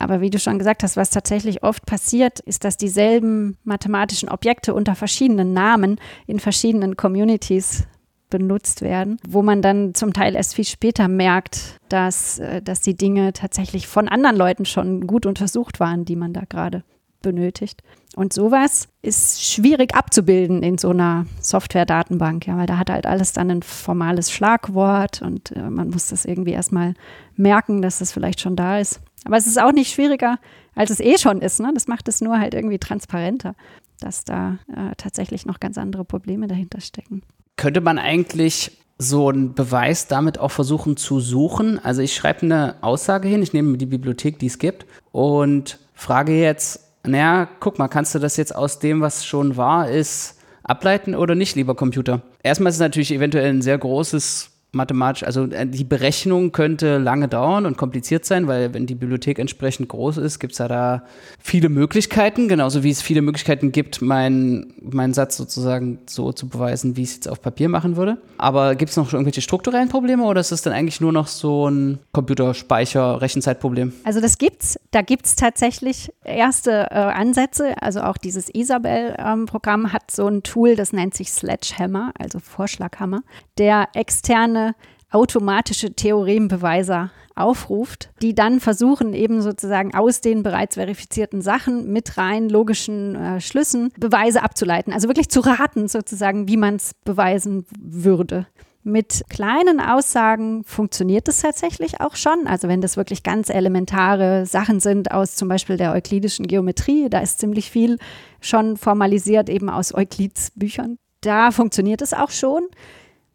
[0.00, 4.74] Aber wie du schon gesagt hast, was tatsächlich oft passiert, ist, dass dieselben mathematischen Objekte
[4.74, 7.86] unter verschiedenen Namen in verschiedenen Communities
[8.30, 12.96] benutzt werden, wo man dann zum Teil erst viel später merkt, dass, äh, dass die
[12.96, 16.84] Dinge tatsächlich von anderen Leuten schon gut untersucht waren, die man da gerade
[17.20, 17.82] benötigt.
[18.16, 23.32] Und sowas ist schwierig abzubilden in so einer Software-Datenbank, ja, weil da hat halt alles
[23.32, 26.94] dann ein formales Schlagwort und äh, man muss das irgendwie erstmal
[27.36, 29.00] merken, dass das vielleicht schon da ist.
[29.24, 30.38] Aber es ist auch nicht schwieriger,
[30.74, 31.60] als es eh schon ist.
[31.60, 31.70] Ne?
[31.74, 33.54] Das macht es nur halt irgendwie transparenter,
[34.00, 37.22] dass da äh, tatsächlich noch ganz andere Probleme dahinter stecken.
[37.56, 41.78] Könnte man eigentlich so einen Beweis damit auch versuchen zu suchen?
[41.84, 46.38] Also ich schreibe eine Aussage hin, ich nehme die Bibliothek, die es gibt, und frage
[46.38, 51.14] jetzt, naja, guck mal, kannst du das jetzt aus dem, was schon war, ist, ableiten
[51.14, 52.22] oder nicht, lieber Computer?
[52.42, 57.28] Erstmal ist es natürlich eventuell ein sehr großes mathematisch, also äh, die Berechnung könnte lange
[57.28, 61.04] dauern und kompliziert sein, weil wenn die Bibliothek entsprechend groß ist, gibt es ja da
[61.40, 66.96] viele Möglichkeiten, genauso wie es viele Möglichkeiten gibt, meinen mein Satz sozusagen so zu beweisen,
[66.96, 68.18] wie ich es jetzt auf Papier machen würde.
[68.36, 71.68] Aber gibt es noch irgendwelche strukturellen Probleme oder ist es dann eigentlich nur noch so
[71.68, 73.92] ein Computerspeicher, Rechenzeitproblem?
[74.04, 74.78] Also das gibt's.
[74.90, 77.80] Da gibt es tatsächlich erste äh, Ansätze.
[77.80, 83.22] Also auch dieses Isabel-Programm ähm, hat so ein Tool, das nennt sich Sledgehammer, also Vorschlaghammer,
[83.58, 84.74] der externe
[85.10, 92.48] automatische Theorembeweise aufruft, die dann versuchen, eben sozusagen aus den bereits verifizierten Sachen mit rein
[92.48, 94.92] logischen äh, Schlüssen Beweise abzuleiten.
[94.92, 98.46] Also wirklich zu raten, sozusagen, wie man es beweisen würde.
[98.82, 102.46] Mit kleinen Aussagen funktioniert es tatsächlich auch schon.
[102.46, 107.20] Also wenn das wirklich ganz elementare Sachen sind aus zum Beispiel der euklidischen Geometrie, da
[107.20, 107.98] ist ziemlich viel
[108.40, 110.98] schon formalisiert eben aus Euklids Büchern.
[111.20, 112.62] Da funktioniert es auch schon.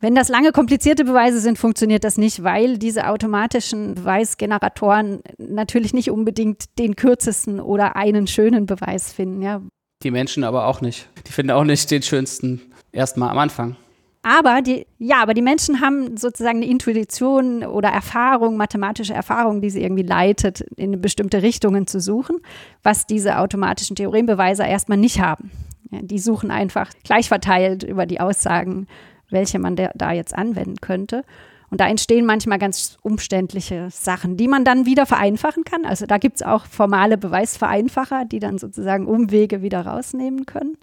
[0.03, 6.11] Wenn das lange komplizierte Beweise sind, funktioniert das nicht, weil diese automatischen Beweisgeneratoren natürlich nicht
[6.11, 9.41] unbedingt den kürzesten oder einen schönen Beweis finden.
[9.41, 9.61] Ja.
[10.03, 11.07] Die Menschen aber auch nicht.
[11.25, 12.59] Die finden auch nicht den schönsten
[12.91, 13.77] erstmal am Anfang.
[14.23, 19.69] Aber die, ja, aber die Menschen haben sozusagen eine Intuition oder Erfahrung, mathematische Erfahrung, die
[19.69, 22.41] sie irgendwie leitet, in bestimmte Richtungen zu suchen,
[22.83, 25.49] was diese automatischen Theorembeweise erstmal nicht haben.
[25.91, 28.87] Ja, die suchen einfach gleich verteilt über die Aussagen
[29.33, 31.23] welche man da jetzt anwenden könnte.
[31.69, 35.85] Und da entstehen manchmal ganz umständliche Sachen, die man dann wieder vereinfachen kann.
[35.85, 40.77] Also da gibt es auch formale Beweisvereinfacher, die dann sozusagen Umwege wieder rausnehmen können.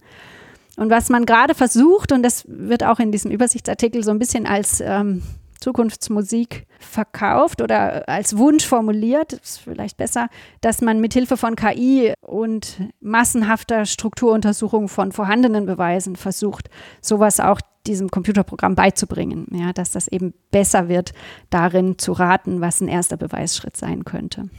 [0.76, 4.46] Und was man gerade versucht, und das wird auch in diesem Übersichtsartikel so ein bisschen
[4.46, 5.22] als ähm,
[5.60, 10.28] Zukunftsmusik verkauft oder als Wunsch formuliert, ist vielleicht besser,
[10.60, 16.70] dass man mit Hilfe von KI und massenhafter Strukturuntersuchung von vorhandenen Beweisen versucht,
[17.00, 21.12] sowas auch diesem Computerprogramm beizubringen, ja, dass das eben besser wird,
[21.48, 24.50] darin zu raten, was ein erster Beweisschritt sein könnte.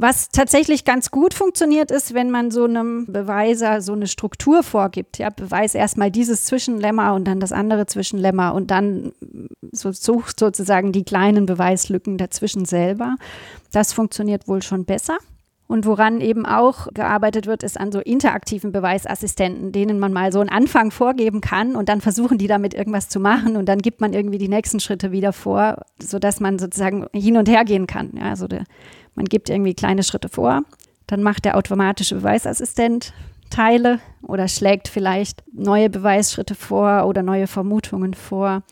[0.00, 5.18] Was tatsächlich ganz gut funktioniert, ist, wenn man so einem Beweiser so eine Struktur vorgibt.
[5.18, 9.10] Ja, beweis erstmal dieses Zwischenlemma und dann das andere Zwischenlemma und dann
[9.72, 13.16] so, sucht sozusagen die kleinen Beweislücken dazwischen selber.
[13.72, 15.18] Das funktioniert wohl schon besser.
[15.66, 20.40] Und woran eben auch gearbeitet wird, ist an so interaktiven Beweisassistenten, denen man mal so
[20.40, 24.00] einen Anfang vorgeben kann und dann versuchen die damit irgendwas zu machen und dann gibt
[24.00, 28.12] man irgendwie die nächsten Schritte wieder vor, sodass man sozusagen hin und her gehen kann.
[28.16, 28.64] Ja, also der
[29.18, 30.62] Man gibt irgendwie kleine Schritte vor,
[31.08, 33.12] dann macht der automatische Beweisassistent
[33.50, 38.62] Teile oder schlägt vielleicht neue Beweisschritte vor oder neue Vermutungen vor.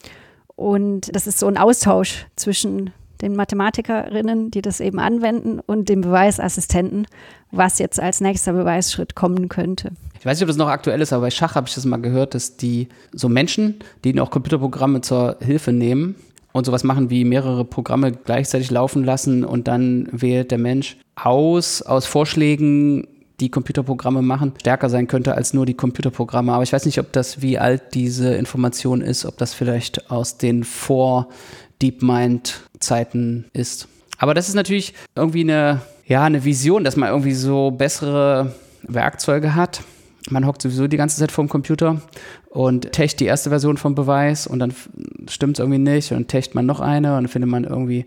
[0.55, 6.03] Und das ist so ein Austausch zwischen den Mathematikerinnen, die das eben anwenden, und dem
[6.03, 7.09] Beweisassistenten,
[7.51, 9.91] was jetzt als nächster Beweisschritt kommen könnte.
[10.21, 11.97] Ich weiß nicht, ob das noch aktuell ist, aber bei Schach habe ich das mal
[11.97, 16.15] gehört, dass die so Menschen, die auch Computerprogramme zur Hilfe nehmen
[16.57, 21.83] und sowas machen wie mehrere Programme gleichzeitig laufen lassen und dann wählt der Mensch aus,
[21.83, 23.07] aus Vorschlägen,
[23.41, 26.53] die Computerprogramme machen, stärker sein könnte als nur die Computerprogramme.
[26.53, 30.39] Aber ich weiß nicht, ob das, wie alt diese Information ist, ob das vielleicht aus
[30.39, 31.29] den vor
[31.83, 33.89] DeepMind-Zeiten ist.
[34.17, 39.55] Aber das ist natürlich irgendwie eine, ja, eine Vision, dass man irgendwie so bessere Werkzeuge
[39.55, 39.83] hat.
[40.29, 42.01] Man hockt sowieso die ganze Zeit vorm Computer
[42.51, 44.75] und techt die erste Version vom Beweis und dann
[45.29, 48.07] stimmt es irgendwie nicht und techt man noch eine und dann findet man irgendwie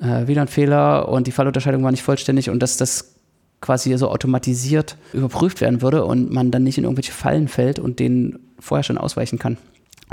[0.00, 3.14] äh, wieder einen Fehler und die Fallunterscheidung war nicht vollständig und dass das
[3.60, 7.98] quasi so automatisiert überprüft werden würde und man dann nicht in irgendwelche Fallen fällt und
[7.98, 9.58] denen vorher schon ausweichen kann.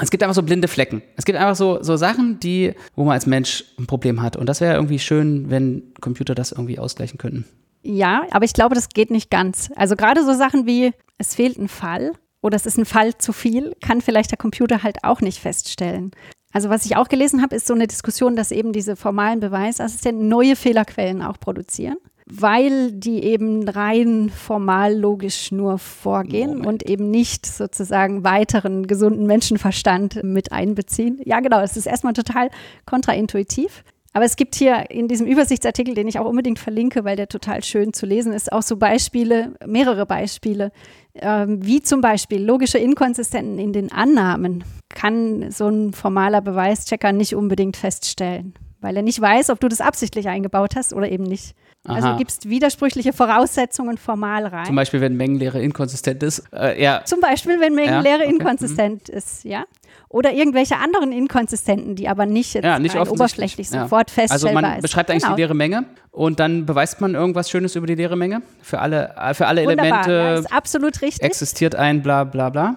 [0.01, 1.01] Es gibt einfach so blinde Flecken.
[1.15, 4.35] Es gibt einfach so, so Sachen, die, wo man als Mensch ein Problem hat.
[4.35, 7.45] Und das wäre irgendwie schön, wenn Computer das irgendwie ausgleichen könnten.
[7.85, 9.69] Ja, aber ich glaube, das geht nicht ganz.
[9.75, 13.31] Also gerade so Sachen wie, es fehlt ein Fall oder es ist ein Fall zu
[13.31, 16.11] viel, kann vielleicht der Computer halt auch nicht feststellen.
[16.51, 20.27] Also was ich auch gelesen habe, ist so eine Diskussion, dass eben diese formalen Beweisassistenten
[20.27, 26.65] neue Fehlerquellen auch produzieren weil die eben rein formal logisch nur vorgehen Moment.
[26.65, 31.21] und eben nicht sozusagen weiteren gesunden Menschenverstand mit einbeziehen.
[31.23, 32.49] Ja, genau, es ist erstmal total
[32.85, 33.83] kontraintuitiv.
[34.15, 37.61] Aber es gibt hier in diesem Übersichtsartikel, den ich auch unbedingt verlinke, weil der total
[37.65, 40.71] schön zu lesen ist, auch so Beispiele, mehrere Beispiele,
[41.15, 47.35] ähm, wie zum Beispiel logische Inkonsistenten in den Annahmen kann so ein formaler Beweischecker nicht
[47.35, 51.53] unbedingt feststellen, weil er nicht weiß, ob du das absichtlich eingebaut hast oder eben nicht.
[51.85, 52.07] Also Aha.
[52.07, 54.65] Also gibst widersprüchliche Voraussetzungen formal rein.
[54.65, 56.43] Zum Beispiel, wenn Mengenlehre inkonsistent ist.
[56.51, 57.01] Äh, ja.
[57.05, 58.35] Zum Beispiel, wenn Mengenlehre ja, okay.
[58.35, 59.17] inkonsistent mhm.
[59.17, 59.65] ist, ja.
[60.09, 63.83] Oder irgendwelche anderen Inkonsistenten, die aber nicht jetzt ja, nicht oberflächlich ja.
[63.83, 65.35] sofort feststellbar Also man beschreibt eigentlich genau.
[65.35, 68.41] die leere Menge und dann beweist man irgendwas Schönes über die leere Menge.
[68.61, 71.23] Für alle, äh, für alle Wunderbar, Elemente ja, ist absolut richtig.
[71.23, 72.75] existiert ein bla bla bla.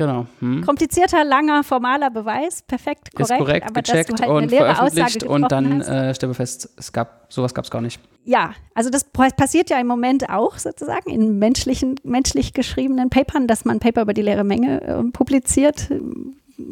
[0.00, 0.24] Genau.
[0.38, 0.64] Hm.
[0.64, 3.32] Komplizierter, langer, formaler Beweis, perfekt, korrekt.
[3.32, 7.26] Ist korrekt, aber gecheckt halt und veröffentlicht und dann äh, stellen wir fest, es gab,
[7.28, 8.00] sowas gab es gar nicht.
[8.24, 13.66] Ja, also das passiert ja im Moment auch sozusagen in menschlichen, menschlich geschriebenen Papern, dass
[13.66, 16.00] man Paper über die leere Menge äh, publiziert äh,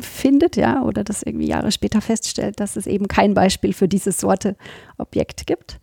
[0.00, 4.12] findet, ja, oder das irgendwie Jahre später feststellt, dass es eben kein Beispiel für diese
[4.12, 4.56] Sorte
[4.96, 5.78] Objekt gibt.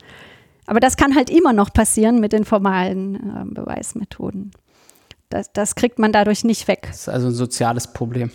[0.65, 4.49] Aber das kann halt immer noch passieren mit den formalen äh, Beweismethoden.
[5.35, 6.83] Das, das kriegt man dadurch nicht weg.
[6.87, 8.31] Das ist also ein soziales Problem.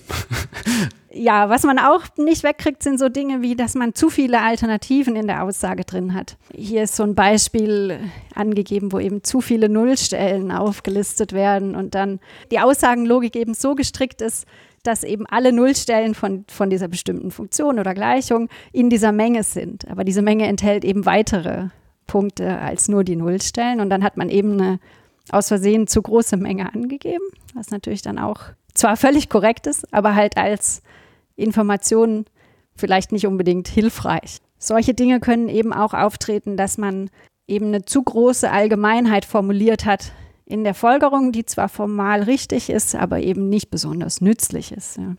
[1.11, 5.17] ja, was man auch nicht wegkriegt, sind so Dinge wie, dass man zu viele Alternativen
[5.17, 6.37] in der Aussage drin hat.
[6.55, 8.01] Hier ist so ein Beispiel
[8.35, 14.21] angegeben, wo eben zu viele Nullstellen aufgelistet werden und dann die Aussagenlogik eben so gestrickt
[14.21, 14.47] ist,
[14.83, 19.89] dass eben alle Nullstellen von, von dieser bestimmten Funktion oder Gleichung in dieser Menge sind.
[19.91, 21.69] Aber diese Menge enthält eben weitere
[22.07, 24.81] Punkte als nur die Nullstellen und dann hat man eben eine
[25.31, 28.41] aus Versehen zu große Menge angegeben, was natürlich dann auch
[28.75, 30.83] zwar völlig korrekt ist, aber halt als
[31.37, 32.27] Information
[32.75, 34.39] vielleicht nicht unbedingt hilfreich.
[34.59, 37.11] Solche Dinge können eben auch auftreten, dass man
[37.47, 40.13] eben eine zu große Allgemeinheit formuliert hat
[40.45, 44.97] in der Folgerung, die zwar formal richtig ist, aber eben nicht besonders nützlich ist.
[44.99, 45.15] Ja.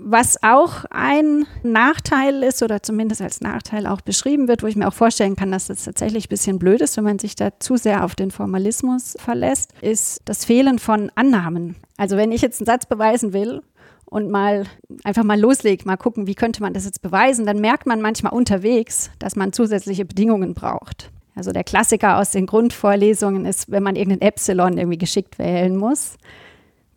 [0.00, 4.86] Was auch ein Nachteil ist oder zumindest als Nachteil auch beschrieben wird, wo ich mir
[4.86, 7.76] auch vorstellen kann, dass das tatsächlich ein bisschen blöd ist, wenn man sich da zu
[7.76, 11.74] sehr auf den Formalismus verlässt, ist das Fehlen von Annahmen.
[11.96, 13.60] Also wenn ich jetzt einen Satz beweisen will
[14.04, 14.66] und mal
[15.02, 18.32] einfach mal loslegt, mal gucken, wie könnte man das jetzt beweisen, dann merkt man manchmal
[18.32, 21.10] unterwegs, dass man zusätzliche Bedingungen braucht.
[21.34, 26.18] Also der Klassiker aus den Grundvorlesungen ist, wenn man irgendein Epsilon irgendwie geschickt wählen muss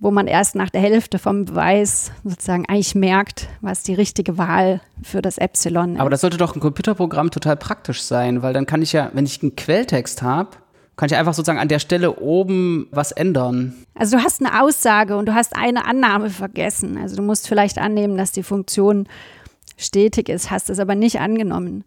[0.02, 4.82] wo man erst nach der Hälfte vom Beweis sozusagen eigentlich merkt, was die richtige Wahl
[5.04, 6.02] für das Epsilon ist.
[6.02, 9.28] Aber das sollte doch ein Computerprogramm total praktisch sein, weil dann kann ich ja, wenn
[9.28, 10.50] ich einen Quelltext habe,
[10.98, 13.76] kann ich einfach sozusagen an der Stelle oben was ändern.
[13.94, 16.98] Also du hast eine Aussage und du hast eine Annahme vergessen.
[16.98, 19.08] Also du musst vielleicht annehmen, dass die Funktion
[19.78, 21.84] stetig ist, hast es aber nicht angenommen.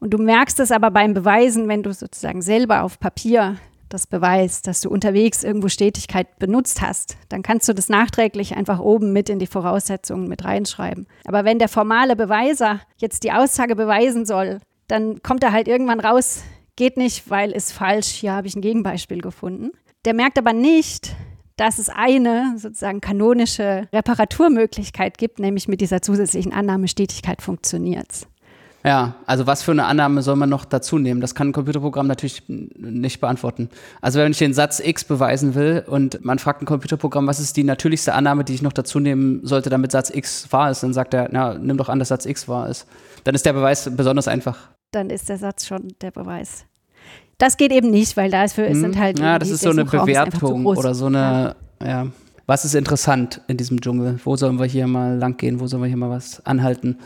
[0.00, 3.56] Und du merkst es aber beim Beweisen, wenn du sozusagen selber auf Papier
[3.92, 8.78] das beweist, dass du unterwegs irgendwo Stetigkeit benutzt hast, dann kannst du das nachträglich einfach
[8.78, 11.06] oben mit in die Voraussetzungen mit reinschreiben.
[11.24, 16.00] Aber wenn der formale Beweiser jetzt die Aussage beweisen soll, dann kommt er halt irgendwann
[16.00, 16.42] raus,
[16.76, 19.70] geht nicht, weil ist falsch, hier habe ich ein Gegenbeispiel gefunden.
[20.04, 21.14] Der merkt aber nicht,
[21.56, 28.26] dass es eine sozusagen kanonische Reparaturmöglichkeit gibt, nämlich mit dieser zusätzlichen Annahme Stetigkeit funktioniert
[28.84, 31.20] Ja, also was für eine Annahme soll man noch dazu nehmen?
[31.20, 33.68] Das kann ein Computerprogramm natürlich nicht beantworten.
[34.00, 37.56] Also wenn ich den Satz X beweisen will und man fragt ein Computerprogramm, was ist
[37.56, 40.92] die natürlichste Annahme, die ich noch dazu nehmen sollte, damit Satz X wahr ist, dann
[40.92, 42.86] sagt er, na, nimm doch an, dass Satz X wahr ist.
[43.22, 44.58] Dann ist der Beweis besonders einfach.
[44.90, 46.64] Dann ist der Satz schon der Beweis.
[47.38, 48.80] Das geht eben nicht, weil dafür hm.
[48.80, 49.18] sind halt.
[49.20, 51.86] Ja, das ist so eine Bewertung oder so eine, ja.
[51.86, 52.06] ja.
[52.46, 54.18] Was ist interessant in diesem Dschungel?
[54.24, 55.60] Wo sollen wir hier mal lang gehen?
[55.60, 56.98] Wo sollen wir hier mal was anhalten?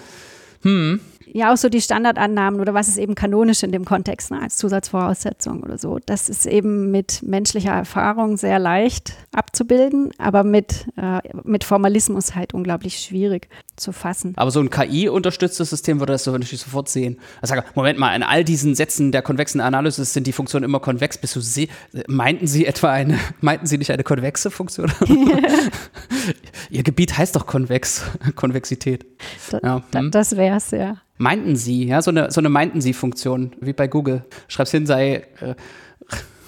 [0.62, 1.00] Hm
[1.36, 4.56] ja auch so die Standardannahmen oder was ist eben kanonisch in dem Kontext ne, als
[4.56, 5.98] Zusatzvoraussetzung oder so.
[6.04, 12.54] Das ist eben mit menschlicher Erfahrung sehr leicht abzubilden, aber mit, äh, mit Formalismus halt
[12.54, 14.32] unglaublich schwierig zu fassen.
[14.36, 17.18] Aber so ein KI-unterstütztes System würde das so natürlich sofort sehen.
[17.42, 20.80] Also sage, Moment mal, in all diesen Sätzen der konvexen Analysis sind die Funktionen immer
[20.80, 21.18] konvex.
[21.18, 21.68] Bist du sie,
[22.06, 24.90] meinten Sie etwa eine, meinten Sie nicht eine konvexe Funktion?
[26.70, 28.04] Ihr Gebiet heißt doch konvex,
[28.36, 29.04] Konvexität.
[29.50, 29.82] Da, ja.
[29.92, 30.10] hm.
[30.10, 30.96] Das wäre es, ja.
[31.18, 34.24] Meinten Sie, ja, so eine, so eine Meinten Sie-Funktion, wie bei Google.
[34.48, 35.26] Schreib's hin, sei.
[35.40, 35.54] Äh,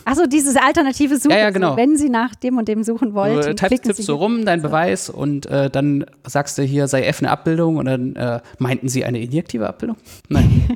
[0.04, 1.33] Achso, dieses alternative Suchen.
[1.33, 1.76] Ja, ja, genau.
[1.76, 3.42] wenn Sie nach dem und dem suchen wollen.
[3.42, 7.20] Du tippst, tippst so rum, dein Beweis, und äh, dann sagst du hier, sei F
[7.20, 9.98] eine Abbildung, und dann äh, meinten Sie eine injektive Abbildung?
[10.28, 10.70] Nein.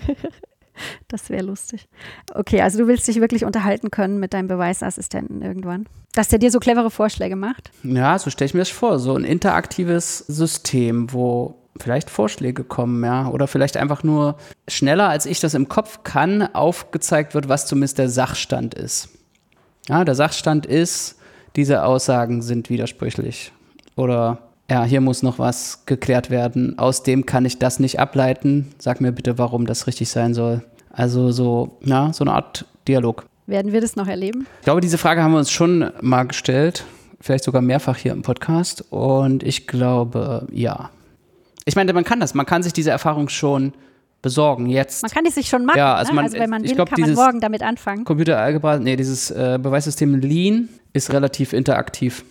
[1.09, 1.88] das wäre lustig.
[2.35, 5.87] Okay, also du willst dich wirklich unterhalten können mit deinem Beweisassistenten irgendwann.
[6.14, 7.70] Dass der dir so clevere Vorschläge macht?
[7.85, 8.98] Ja, so stelle ich mir das vor.
[8.98, 14.37] So ein interaktives System, wo vielleicht Vorschläge kommen, ja, oder vielleicht einfach nur
[14.68, 19.08] schneller, als ich das im Kopf kann, aufgezeigt wird, was zumindest der Sachstand ist.
[19.88, 21.16] Ja, der Sachstand ist,
[21.56, 23.52] diese Aussagen sind widersprüchlich.
[23.96, 24.38] Oder
[24.70, 26.78] ja, hier muss noch was geklärt werden.
[26.78, 28.72] Aus dem kann ich das nicht ableiten.
[28.78, 30.62] Sag mir bitte, warum das richtig sein soll.
[30.90, 33.26] Also so, ja, so eine Art Dialog.
[33.46, 34.46] Werden wir das noch erleben?
[34.61, 36.85] Ich glaube, diese Frage haben wir uns schon mal gestellt.
[37.20, 38.85] Vielleicht sogar mehrfach hier im Podcast.
[38.90, 40.90] Und ich glaube, ja.
[41.64, 43.72] Ich meine, man kann das, man kann sich diese Erfahrung schon
[44.22, 45.03] besorgen jetzt.
[45.03, 46.31] Man kann die sich schon machen, ja, also, man, ne?
[46.31, 48.05] also wenn man will, glaub, kann man morgen damit anfangen.
[48.05, 52.25] Computeralgebra, nee, dieses äh, Beweissystem Lean ist relativ interaktiv.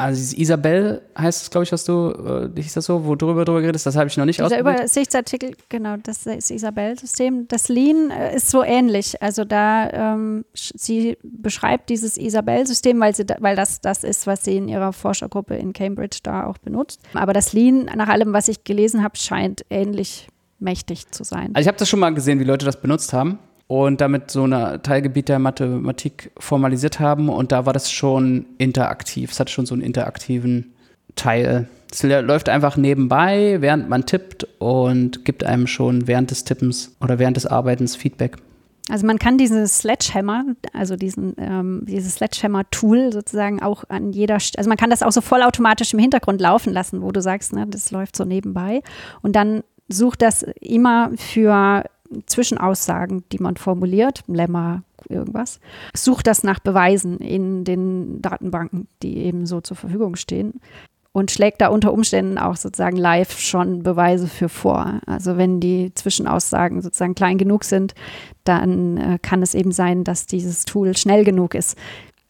[0.00, 3.60] Also Isabel heißt es, glaube ich, was du, äh, hieß das so, wo drüber drüber
[3.60, 4.58] geredet das habe ich noch nicht Dieser.
[4.58, 7.48] Übersichtsartikel, genau, das ist Isabel-System.
[7.48, 9.20] Das Lean äh, ist so ähnlich.
[9.22, 14.44] Also da, ähm, sie beschreibt dieses Isabel-System, weil, sie da, weil das das ist, was
[14.44, 17.00] sie in ihrer Forschergruppe in Cambridge da auch benutzt.
[17.12, 21.50] Aber das Lean, nach allem, was ich gelesen habe, scheint ähnlich mächtig zu sein.
[21.52, 23.38] Also ich habe das schon mal gesehen, wie Leute das benutzt haben
[23.70, 27.28] und damit so ein Teilgebiet der Mathematik formalisiert haben.
[27.28, 29.30] Und da war das schon interaktiv.
[29.30, 30.72] Es hat schon so einen interaktiven
[31.14, 31.68] Teil.
[31.88, 37.20] Es läuft einfach nebenbei, während man tippt und gibt einem schon während des Tippens oder
[37.20, 38.38] während des Arbeitens Feedback.
[38.88, 44.68] Also man kann dieses Sledgehammer, also diesen, ähm, dieses Sledgehammer-Tool sozusagen auch an jeder, also
[44.68, 47.92] man kann das auch so vollautomatisch im Hintergrund laufen lassen, wo du sagst, ne, das
[47.92, 48.82] läuft so nebenbei.
[49.22, 51.84] Und dann sucht das immer für
[52.26, 55.60] Zwischenaussagen, die man formuliert, Lemma, irgendwas,
[55.94, 60.60] sucht das nach Beweisen in den Datenbanken, die eben so zur Verfügung stehen
[61.12, 65.00] und schlägt da unter Umständen auch sozusagen live schon Beweise für vor.
[65.06, 67.94] Also wenn die Zwischenaussagen sozusagen klein genug sind,
[68.44, 71.76] dann äh, kann es eben sein, dass dieses Tool schnell genug ist,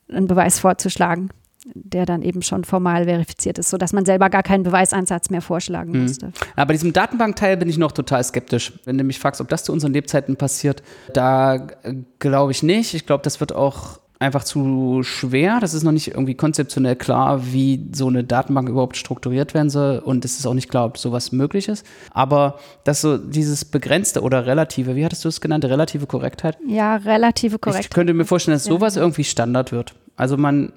[0.08, 1.30] einen Beweis vorzuschlagen
[1.66, 5.92] der dann eben schon formal verifiziert ist, sodass man selber gar keinen Beweisansatz mehr vorschlagen
[5.92, 6.02] mhm.
[6.02, 6.32] musste.
[6.56, 8.72] Aber bei diesem Datenbankteil bin ich noch total skeptisch.
[8.84, 12.94] Wenn du mich fragst, ob das zu unseren Lebzeiten passiert, da äh, glaube ich nicht.
[12.94, 15.60] Ich glaube, das wird auch einfach zu schwer.
[15.60, 19.98] Das ist noch nicht irgendwie konzeptionell klar, wie so eine Datenbank überhaupt strukturiert werden soll.
[19.98, 21.86] Und es ist auch nicht klar, ob sowas möglich ist.
[22.10, 26.58] Aber dass so dieses begrenzte oder relative, wie hattest du es genannt, relative Korrektheit?
[26.66, 27.86] Ja, relative Korrektheit.
[27.86, 29.94] Ich könnte mir vorstellen, dass sowas irgendwie Standard wird.
[30.16, 30.72] Also man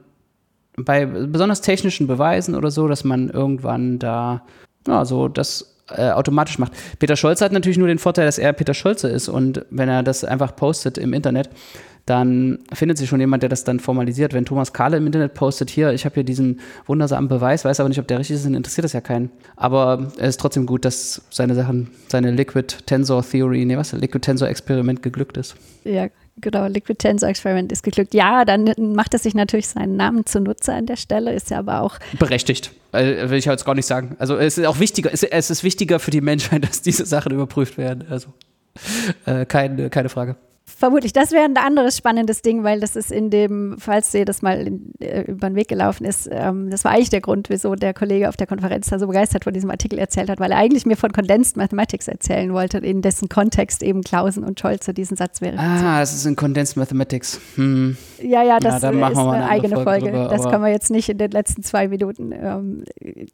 [0.78, 4.44] bei besonders technischen Beweisen oder so, dass man irgendwann da,
[4.88, 6.74] ja, so das äh, automatisch macht.
[7.00, 10.04] Peter Scholze hat natürlich nur den Vorteil, dass er Peter Scholze ist und wenn er
[10.04, 11.50] das einfach postet im Internet,
[12.06, 14.34] dann findet sich schon jemand, der das dann formalisiert.
[14.34, 17.88] Wenn Thomas Kahle im Internet postet, hier, ich habe hier diesen wundersamen Beweis, weiß aber
[17.88, 19.30] nicht, ob der richtig ist, dann interessiert das ja keinen.
[19.56, 24.20] Aber es ist trotzdem gut, dass seine Sachen, seine Liquid Tensor Theory, nee, was, Liquid
[24.20, 25.56] Tensor Experiment geglückt ist.
[25.86, 28.14] Ja, genau, Liquid Tensor Experiment ist geglückt.
[28.14, 31.82] Ja, dann macht es sich natürlich seinen Namen zunutze an der Stelle, ist ja aber
[31.82, 31.98] auch.
[32.20, 32.72] Berechtigt.
[32.92, 34.16] Also, will ich jetzt gar nicht sagen.
[34.20, 37.78] Also es ist auch wichtiger, es, ist wichtiger für die Menschheit, dass diese Sachen überprüft
[37.78, 38.06] werden.
[38.10, 38.30] Also
[39.26, 40.36] äh, keine, keine Frage.
[40.66, 44.42] Vermutlich, das wäre ein anderes spannendes Ding, weil das ist in dem, falls dir das
[44.42, 47.76] mal in, äh, über den Weg gelaufen ist, ähm, das war eigentlich der Grund, wieso
[47.76, 50.58] der Kollege auf der Konferenz da so begeistert von diesem Artikel erzählt hat, weil er
[50.58, 55.18] eigentlich mir von Condensed Mathematics erzählen wollte, in dessen Kontext eben Klausen und Scholze diesen
[55.18, 55.58] Satz wäre.
[55.58, 57.42] Ah, das ist in Condensed Mathematics.
[57.56, 57.98] Hm.
[58.22, 59.84] Ja, ja, das Ja, ist eine, eine eigene Folge.
[59.90, 62.32] Folge drüber, das können wir jetzt nicht in den letzten zwei Minuten.
[62.32, 62.84] Ähm,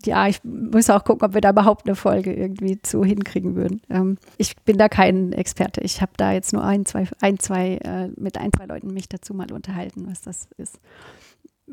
[0.04, 3.82] ja, ich muss auch gucken, ob wir da überhaupt eine Folge irgendwie zu hinkriegen würden.
[3.90, 5.82] Ähm, ich bin da kein Experte.
[5.82, 9.10] Ich habe da jetzt nur ein, zwei, ein, zwei, äh, mit ein, zwei Leuten mich
[9.10, 10.80] dazu mal unterhalten, was das ist.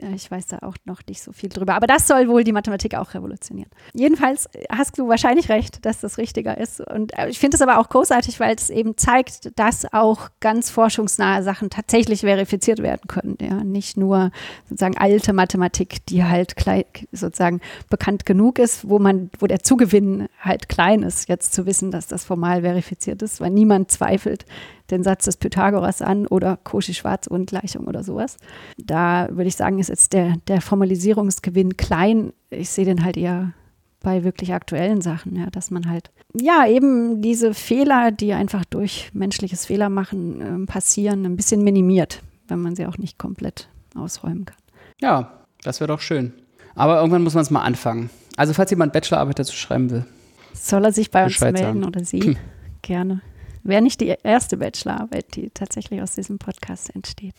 [0.00, 1.74] Ja, Ich weiß da auch noch nicht so viel drüber.
[1.74, 3.70] Aber das soll wohl die Mathematik auch revolutionieren.
[3.94, 6.80] Jedenfalls hast du wahrscheinlich recht, dass das richtiger ist.
[6.80, 10.70] Und äh, ich finde es aber auch großartig, weil es eben zeigt, dass auch ganz
[10.70, 13.38] forschungsnahe Sachen tatsächlich verifiziert werden können.
[13.40, 14.30] Ja, nicht nur
[14.68, 20.28] sozusagen alte Mathematik, die halt klein, sozusagen bekannt genug ist, wo man, wo der Zugewinn
[20.40, 24.44] halt klein ist, jetzt zu wissen, dass das formal verifiziert ist, weil niemand zweifelt
[24.90, 28.36] den Satz des Pythagoras an oder Cauchy-Schwarz-Ungleichung oder sowas.
[28.78, 32.32] Da würde ich sagen, ist jetzt der, der Formalisierungsgewinn klein.
[32.50, 33.52] Ich sehe den halt eher
[34.00, 39.10] bei wirklich aktuellen Sachen, ja, dass man halt, ja, eben diese Fehler, die einfach durch
[39.12, 44.56] menschliches Fehlermachen ähm, passieren, ein bisschen minimiert, wenn man sie auch nicht komplett ausräumen kann.
[45.00, 45.32] Ja,
[45.64, 46.32] das wäre doch schön.
[46.76, 48.10] Aber irgendwann muss man es mal anfangen.
[48.36, 50.04] Also, falls jemand Bachelorarbeit dazu schreiben will.
[50.52, 51.84] Soll er sich bei uns melden sagen.
[51.84, 52.20] oder sie?
[52.20, 52.36] Hm.
[52.82, 53.22] Gerne.
[53.66, 57.34] Wäre nicht die erste Bachelorarbeit, die tatsächlich aus diesem Podcast entsteht.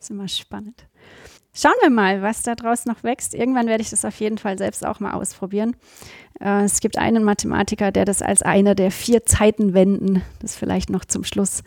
[0.00, 0.86] Ist immer spannend.
[1.52, 3.34] Schauen wir mal, was da draus noch wächst.
[3.34, 5.76] Irgendwann werde ich das auf jeden Fall selbst auch mal ausprobieren.
[6.40, 11.04] Äh, es gibt einen Mathematiker, der das als eine der vier Zeitenwenden, das vielleicht noch
[11.04, 11.62] zum Schluss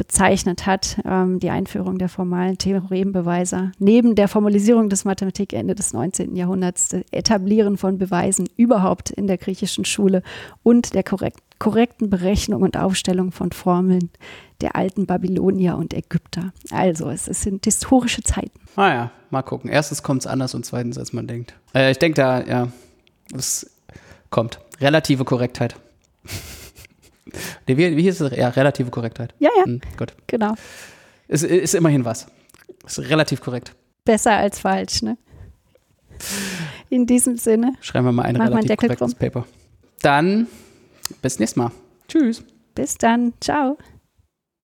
[0.00, 3.72] bezeichnet hat, ähm, die Einführung der formalen Theorembeweise.
[3.78, 6.36] Neben der Formalisierung des Mathematik Ende des 19.
[6.36, 10.22] Jahrhunderts, das Etablieren von Beweisen überhaupt in der griechischen Schule
[10.62, 14.08] und der korrekt, korrekten Berechnung und Aufstellung von Formeln
[14.62, 16.54] der alten Babylonier und Ägypter.
[16.70, 18.58] Also, es, es sind historische Zeiten.
[18.76, 19.68] Ah ja, mal gucken.
[19.68, 21.52] Erstens kommt es anders und zweitens, als man denkt.
[21.74, 22.68] Äh, ich denke da, ja,
[23.36, 23.70] es
[24.30, 24.60] kommt.
[24.80, 25.76] Relative Korrektheit.
[27.66, 28.36] Nee, wie, wie hieß es?
[28.36, 29.34] Ja, relative Korrektheit.
[29.38, 30.14] Ja, ja, Hm, gut.
[30.26, 30.54] genau.
[31.28, 32.26] Ist, ist immerhin was.
[32.86, 33.74] Ist relativ korrekt.
[34.04, 35.16] Besser als falsch, ne?
[36.88, 39.46] In diesem Sinne, Schreiben wir mal ein relativ korrektes Paper.
[40.02, 40.46] Dann
[41.22, 41.70] bis nächstes Mal.
[42.08, 42.42] Tschüss.
[42.74, 43.32] bis dann.
[43.40, 43.78] Ciao.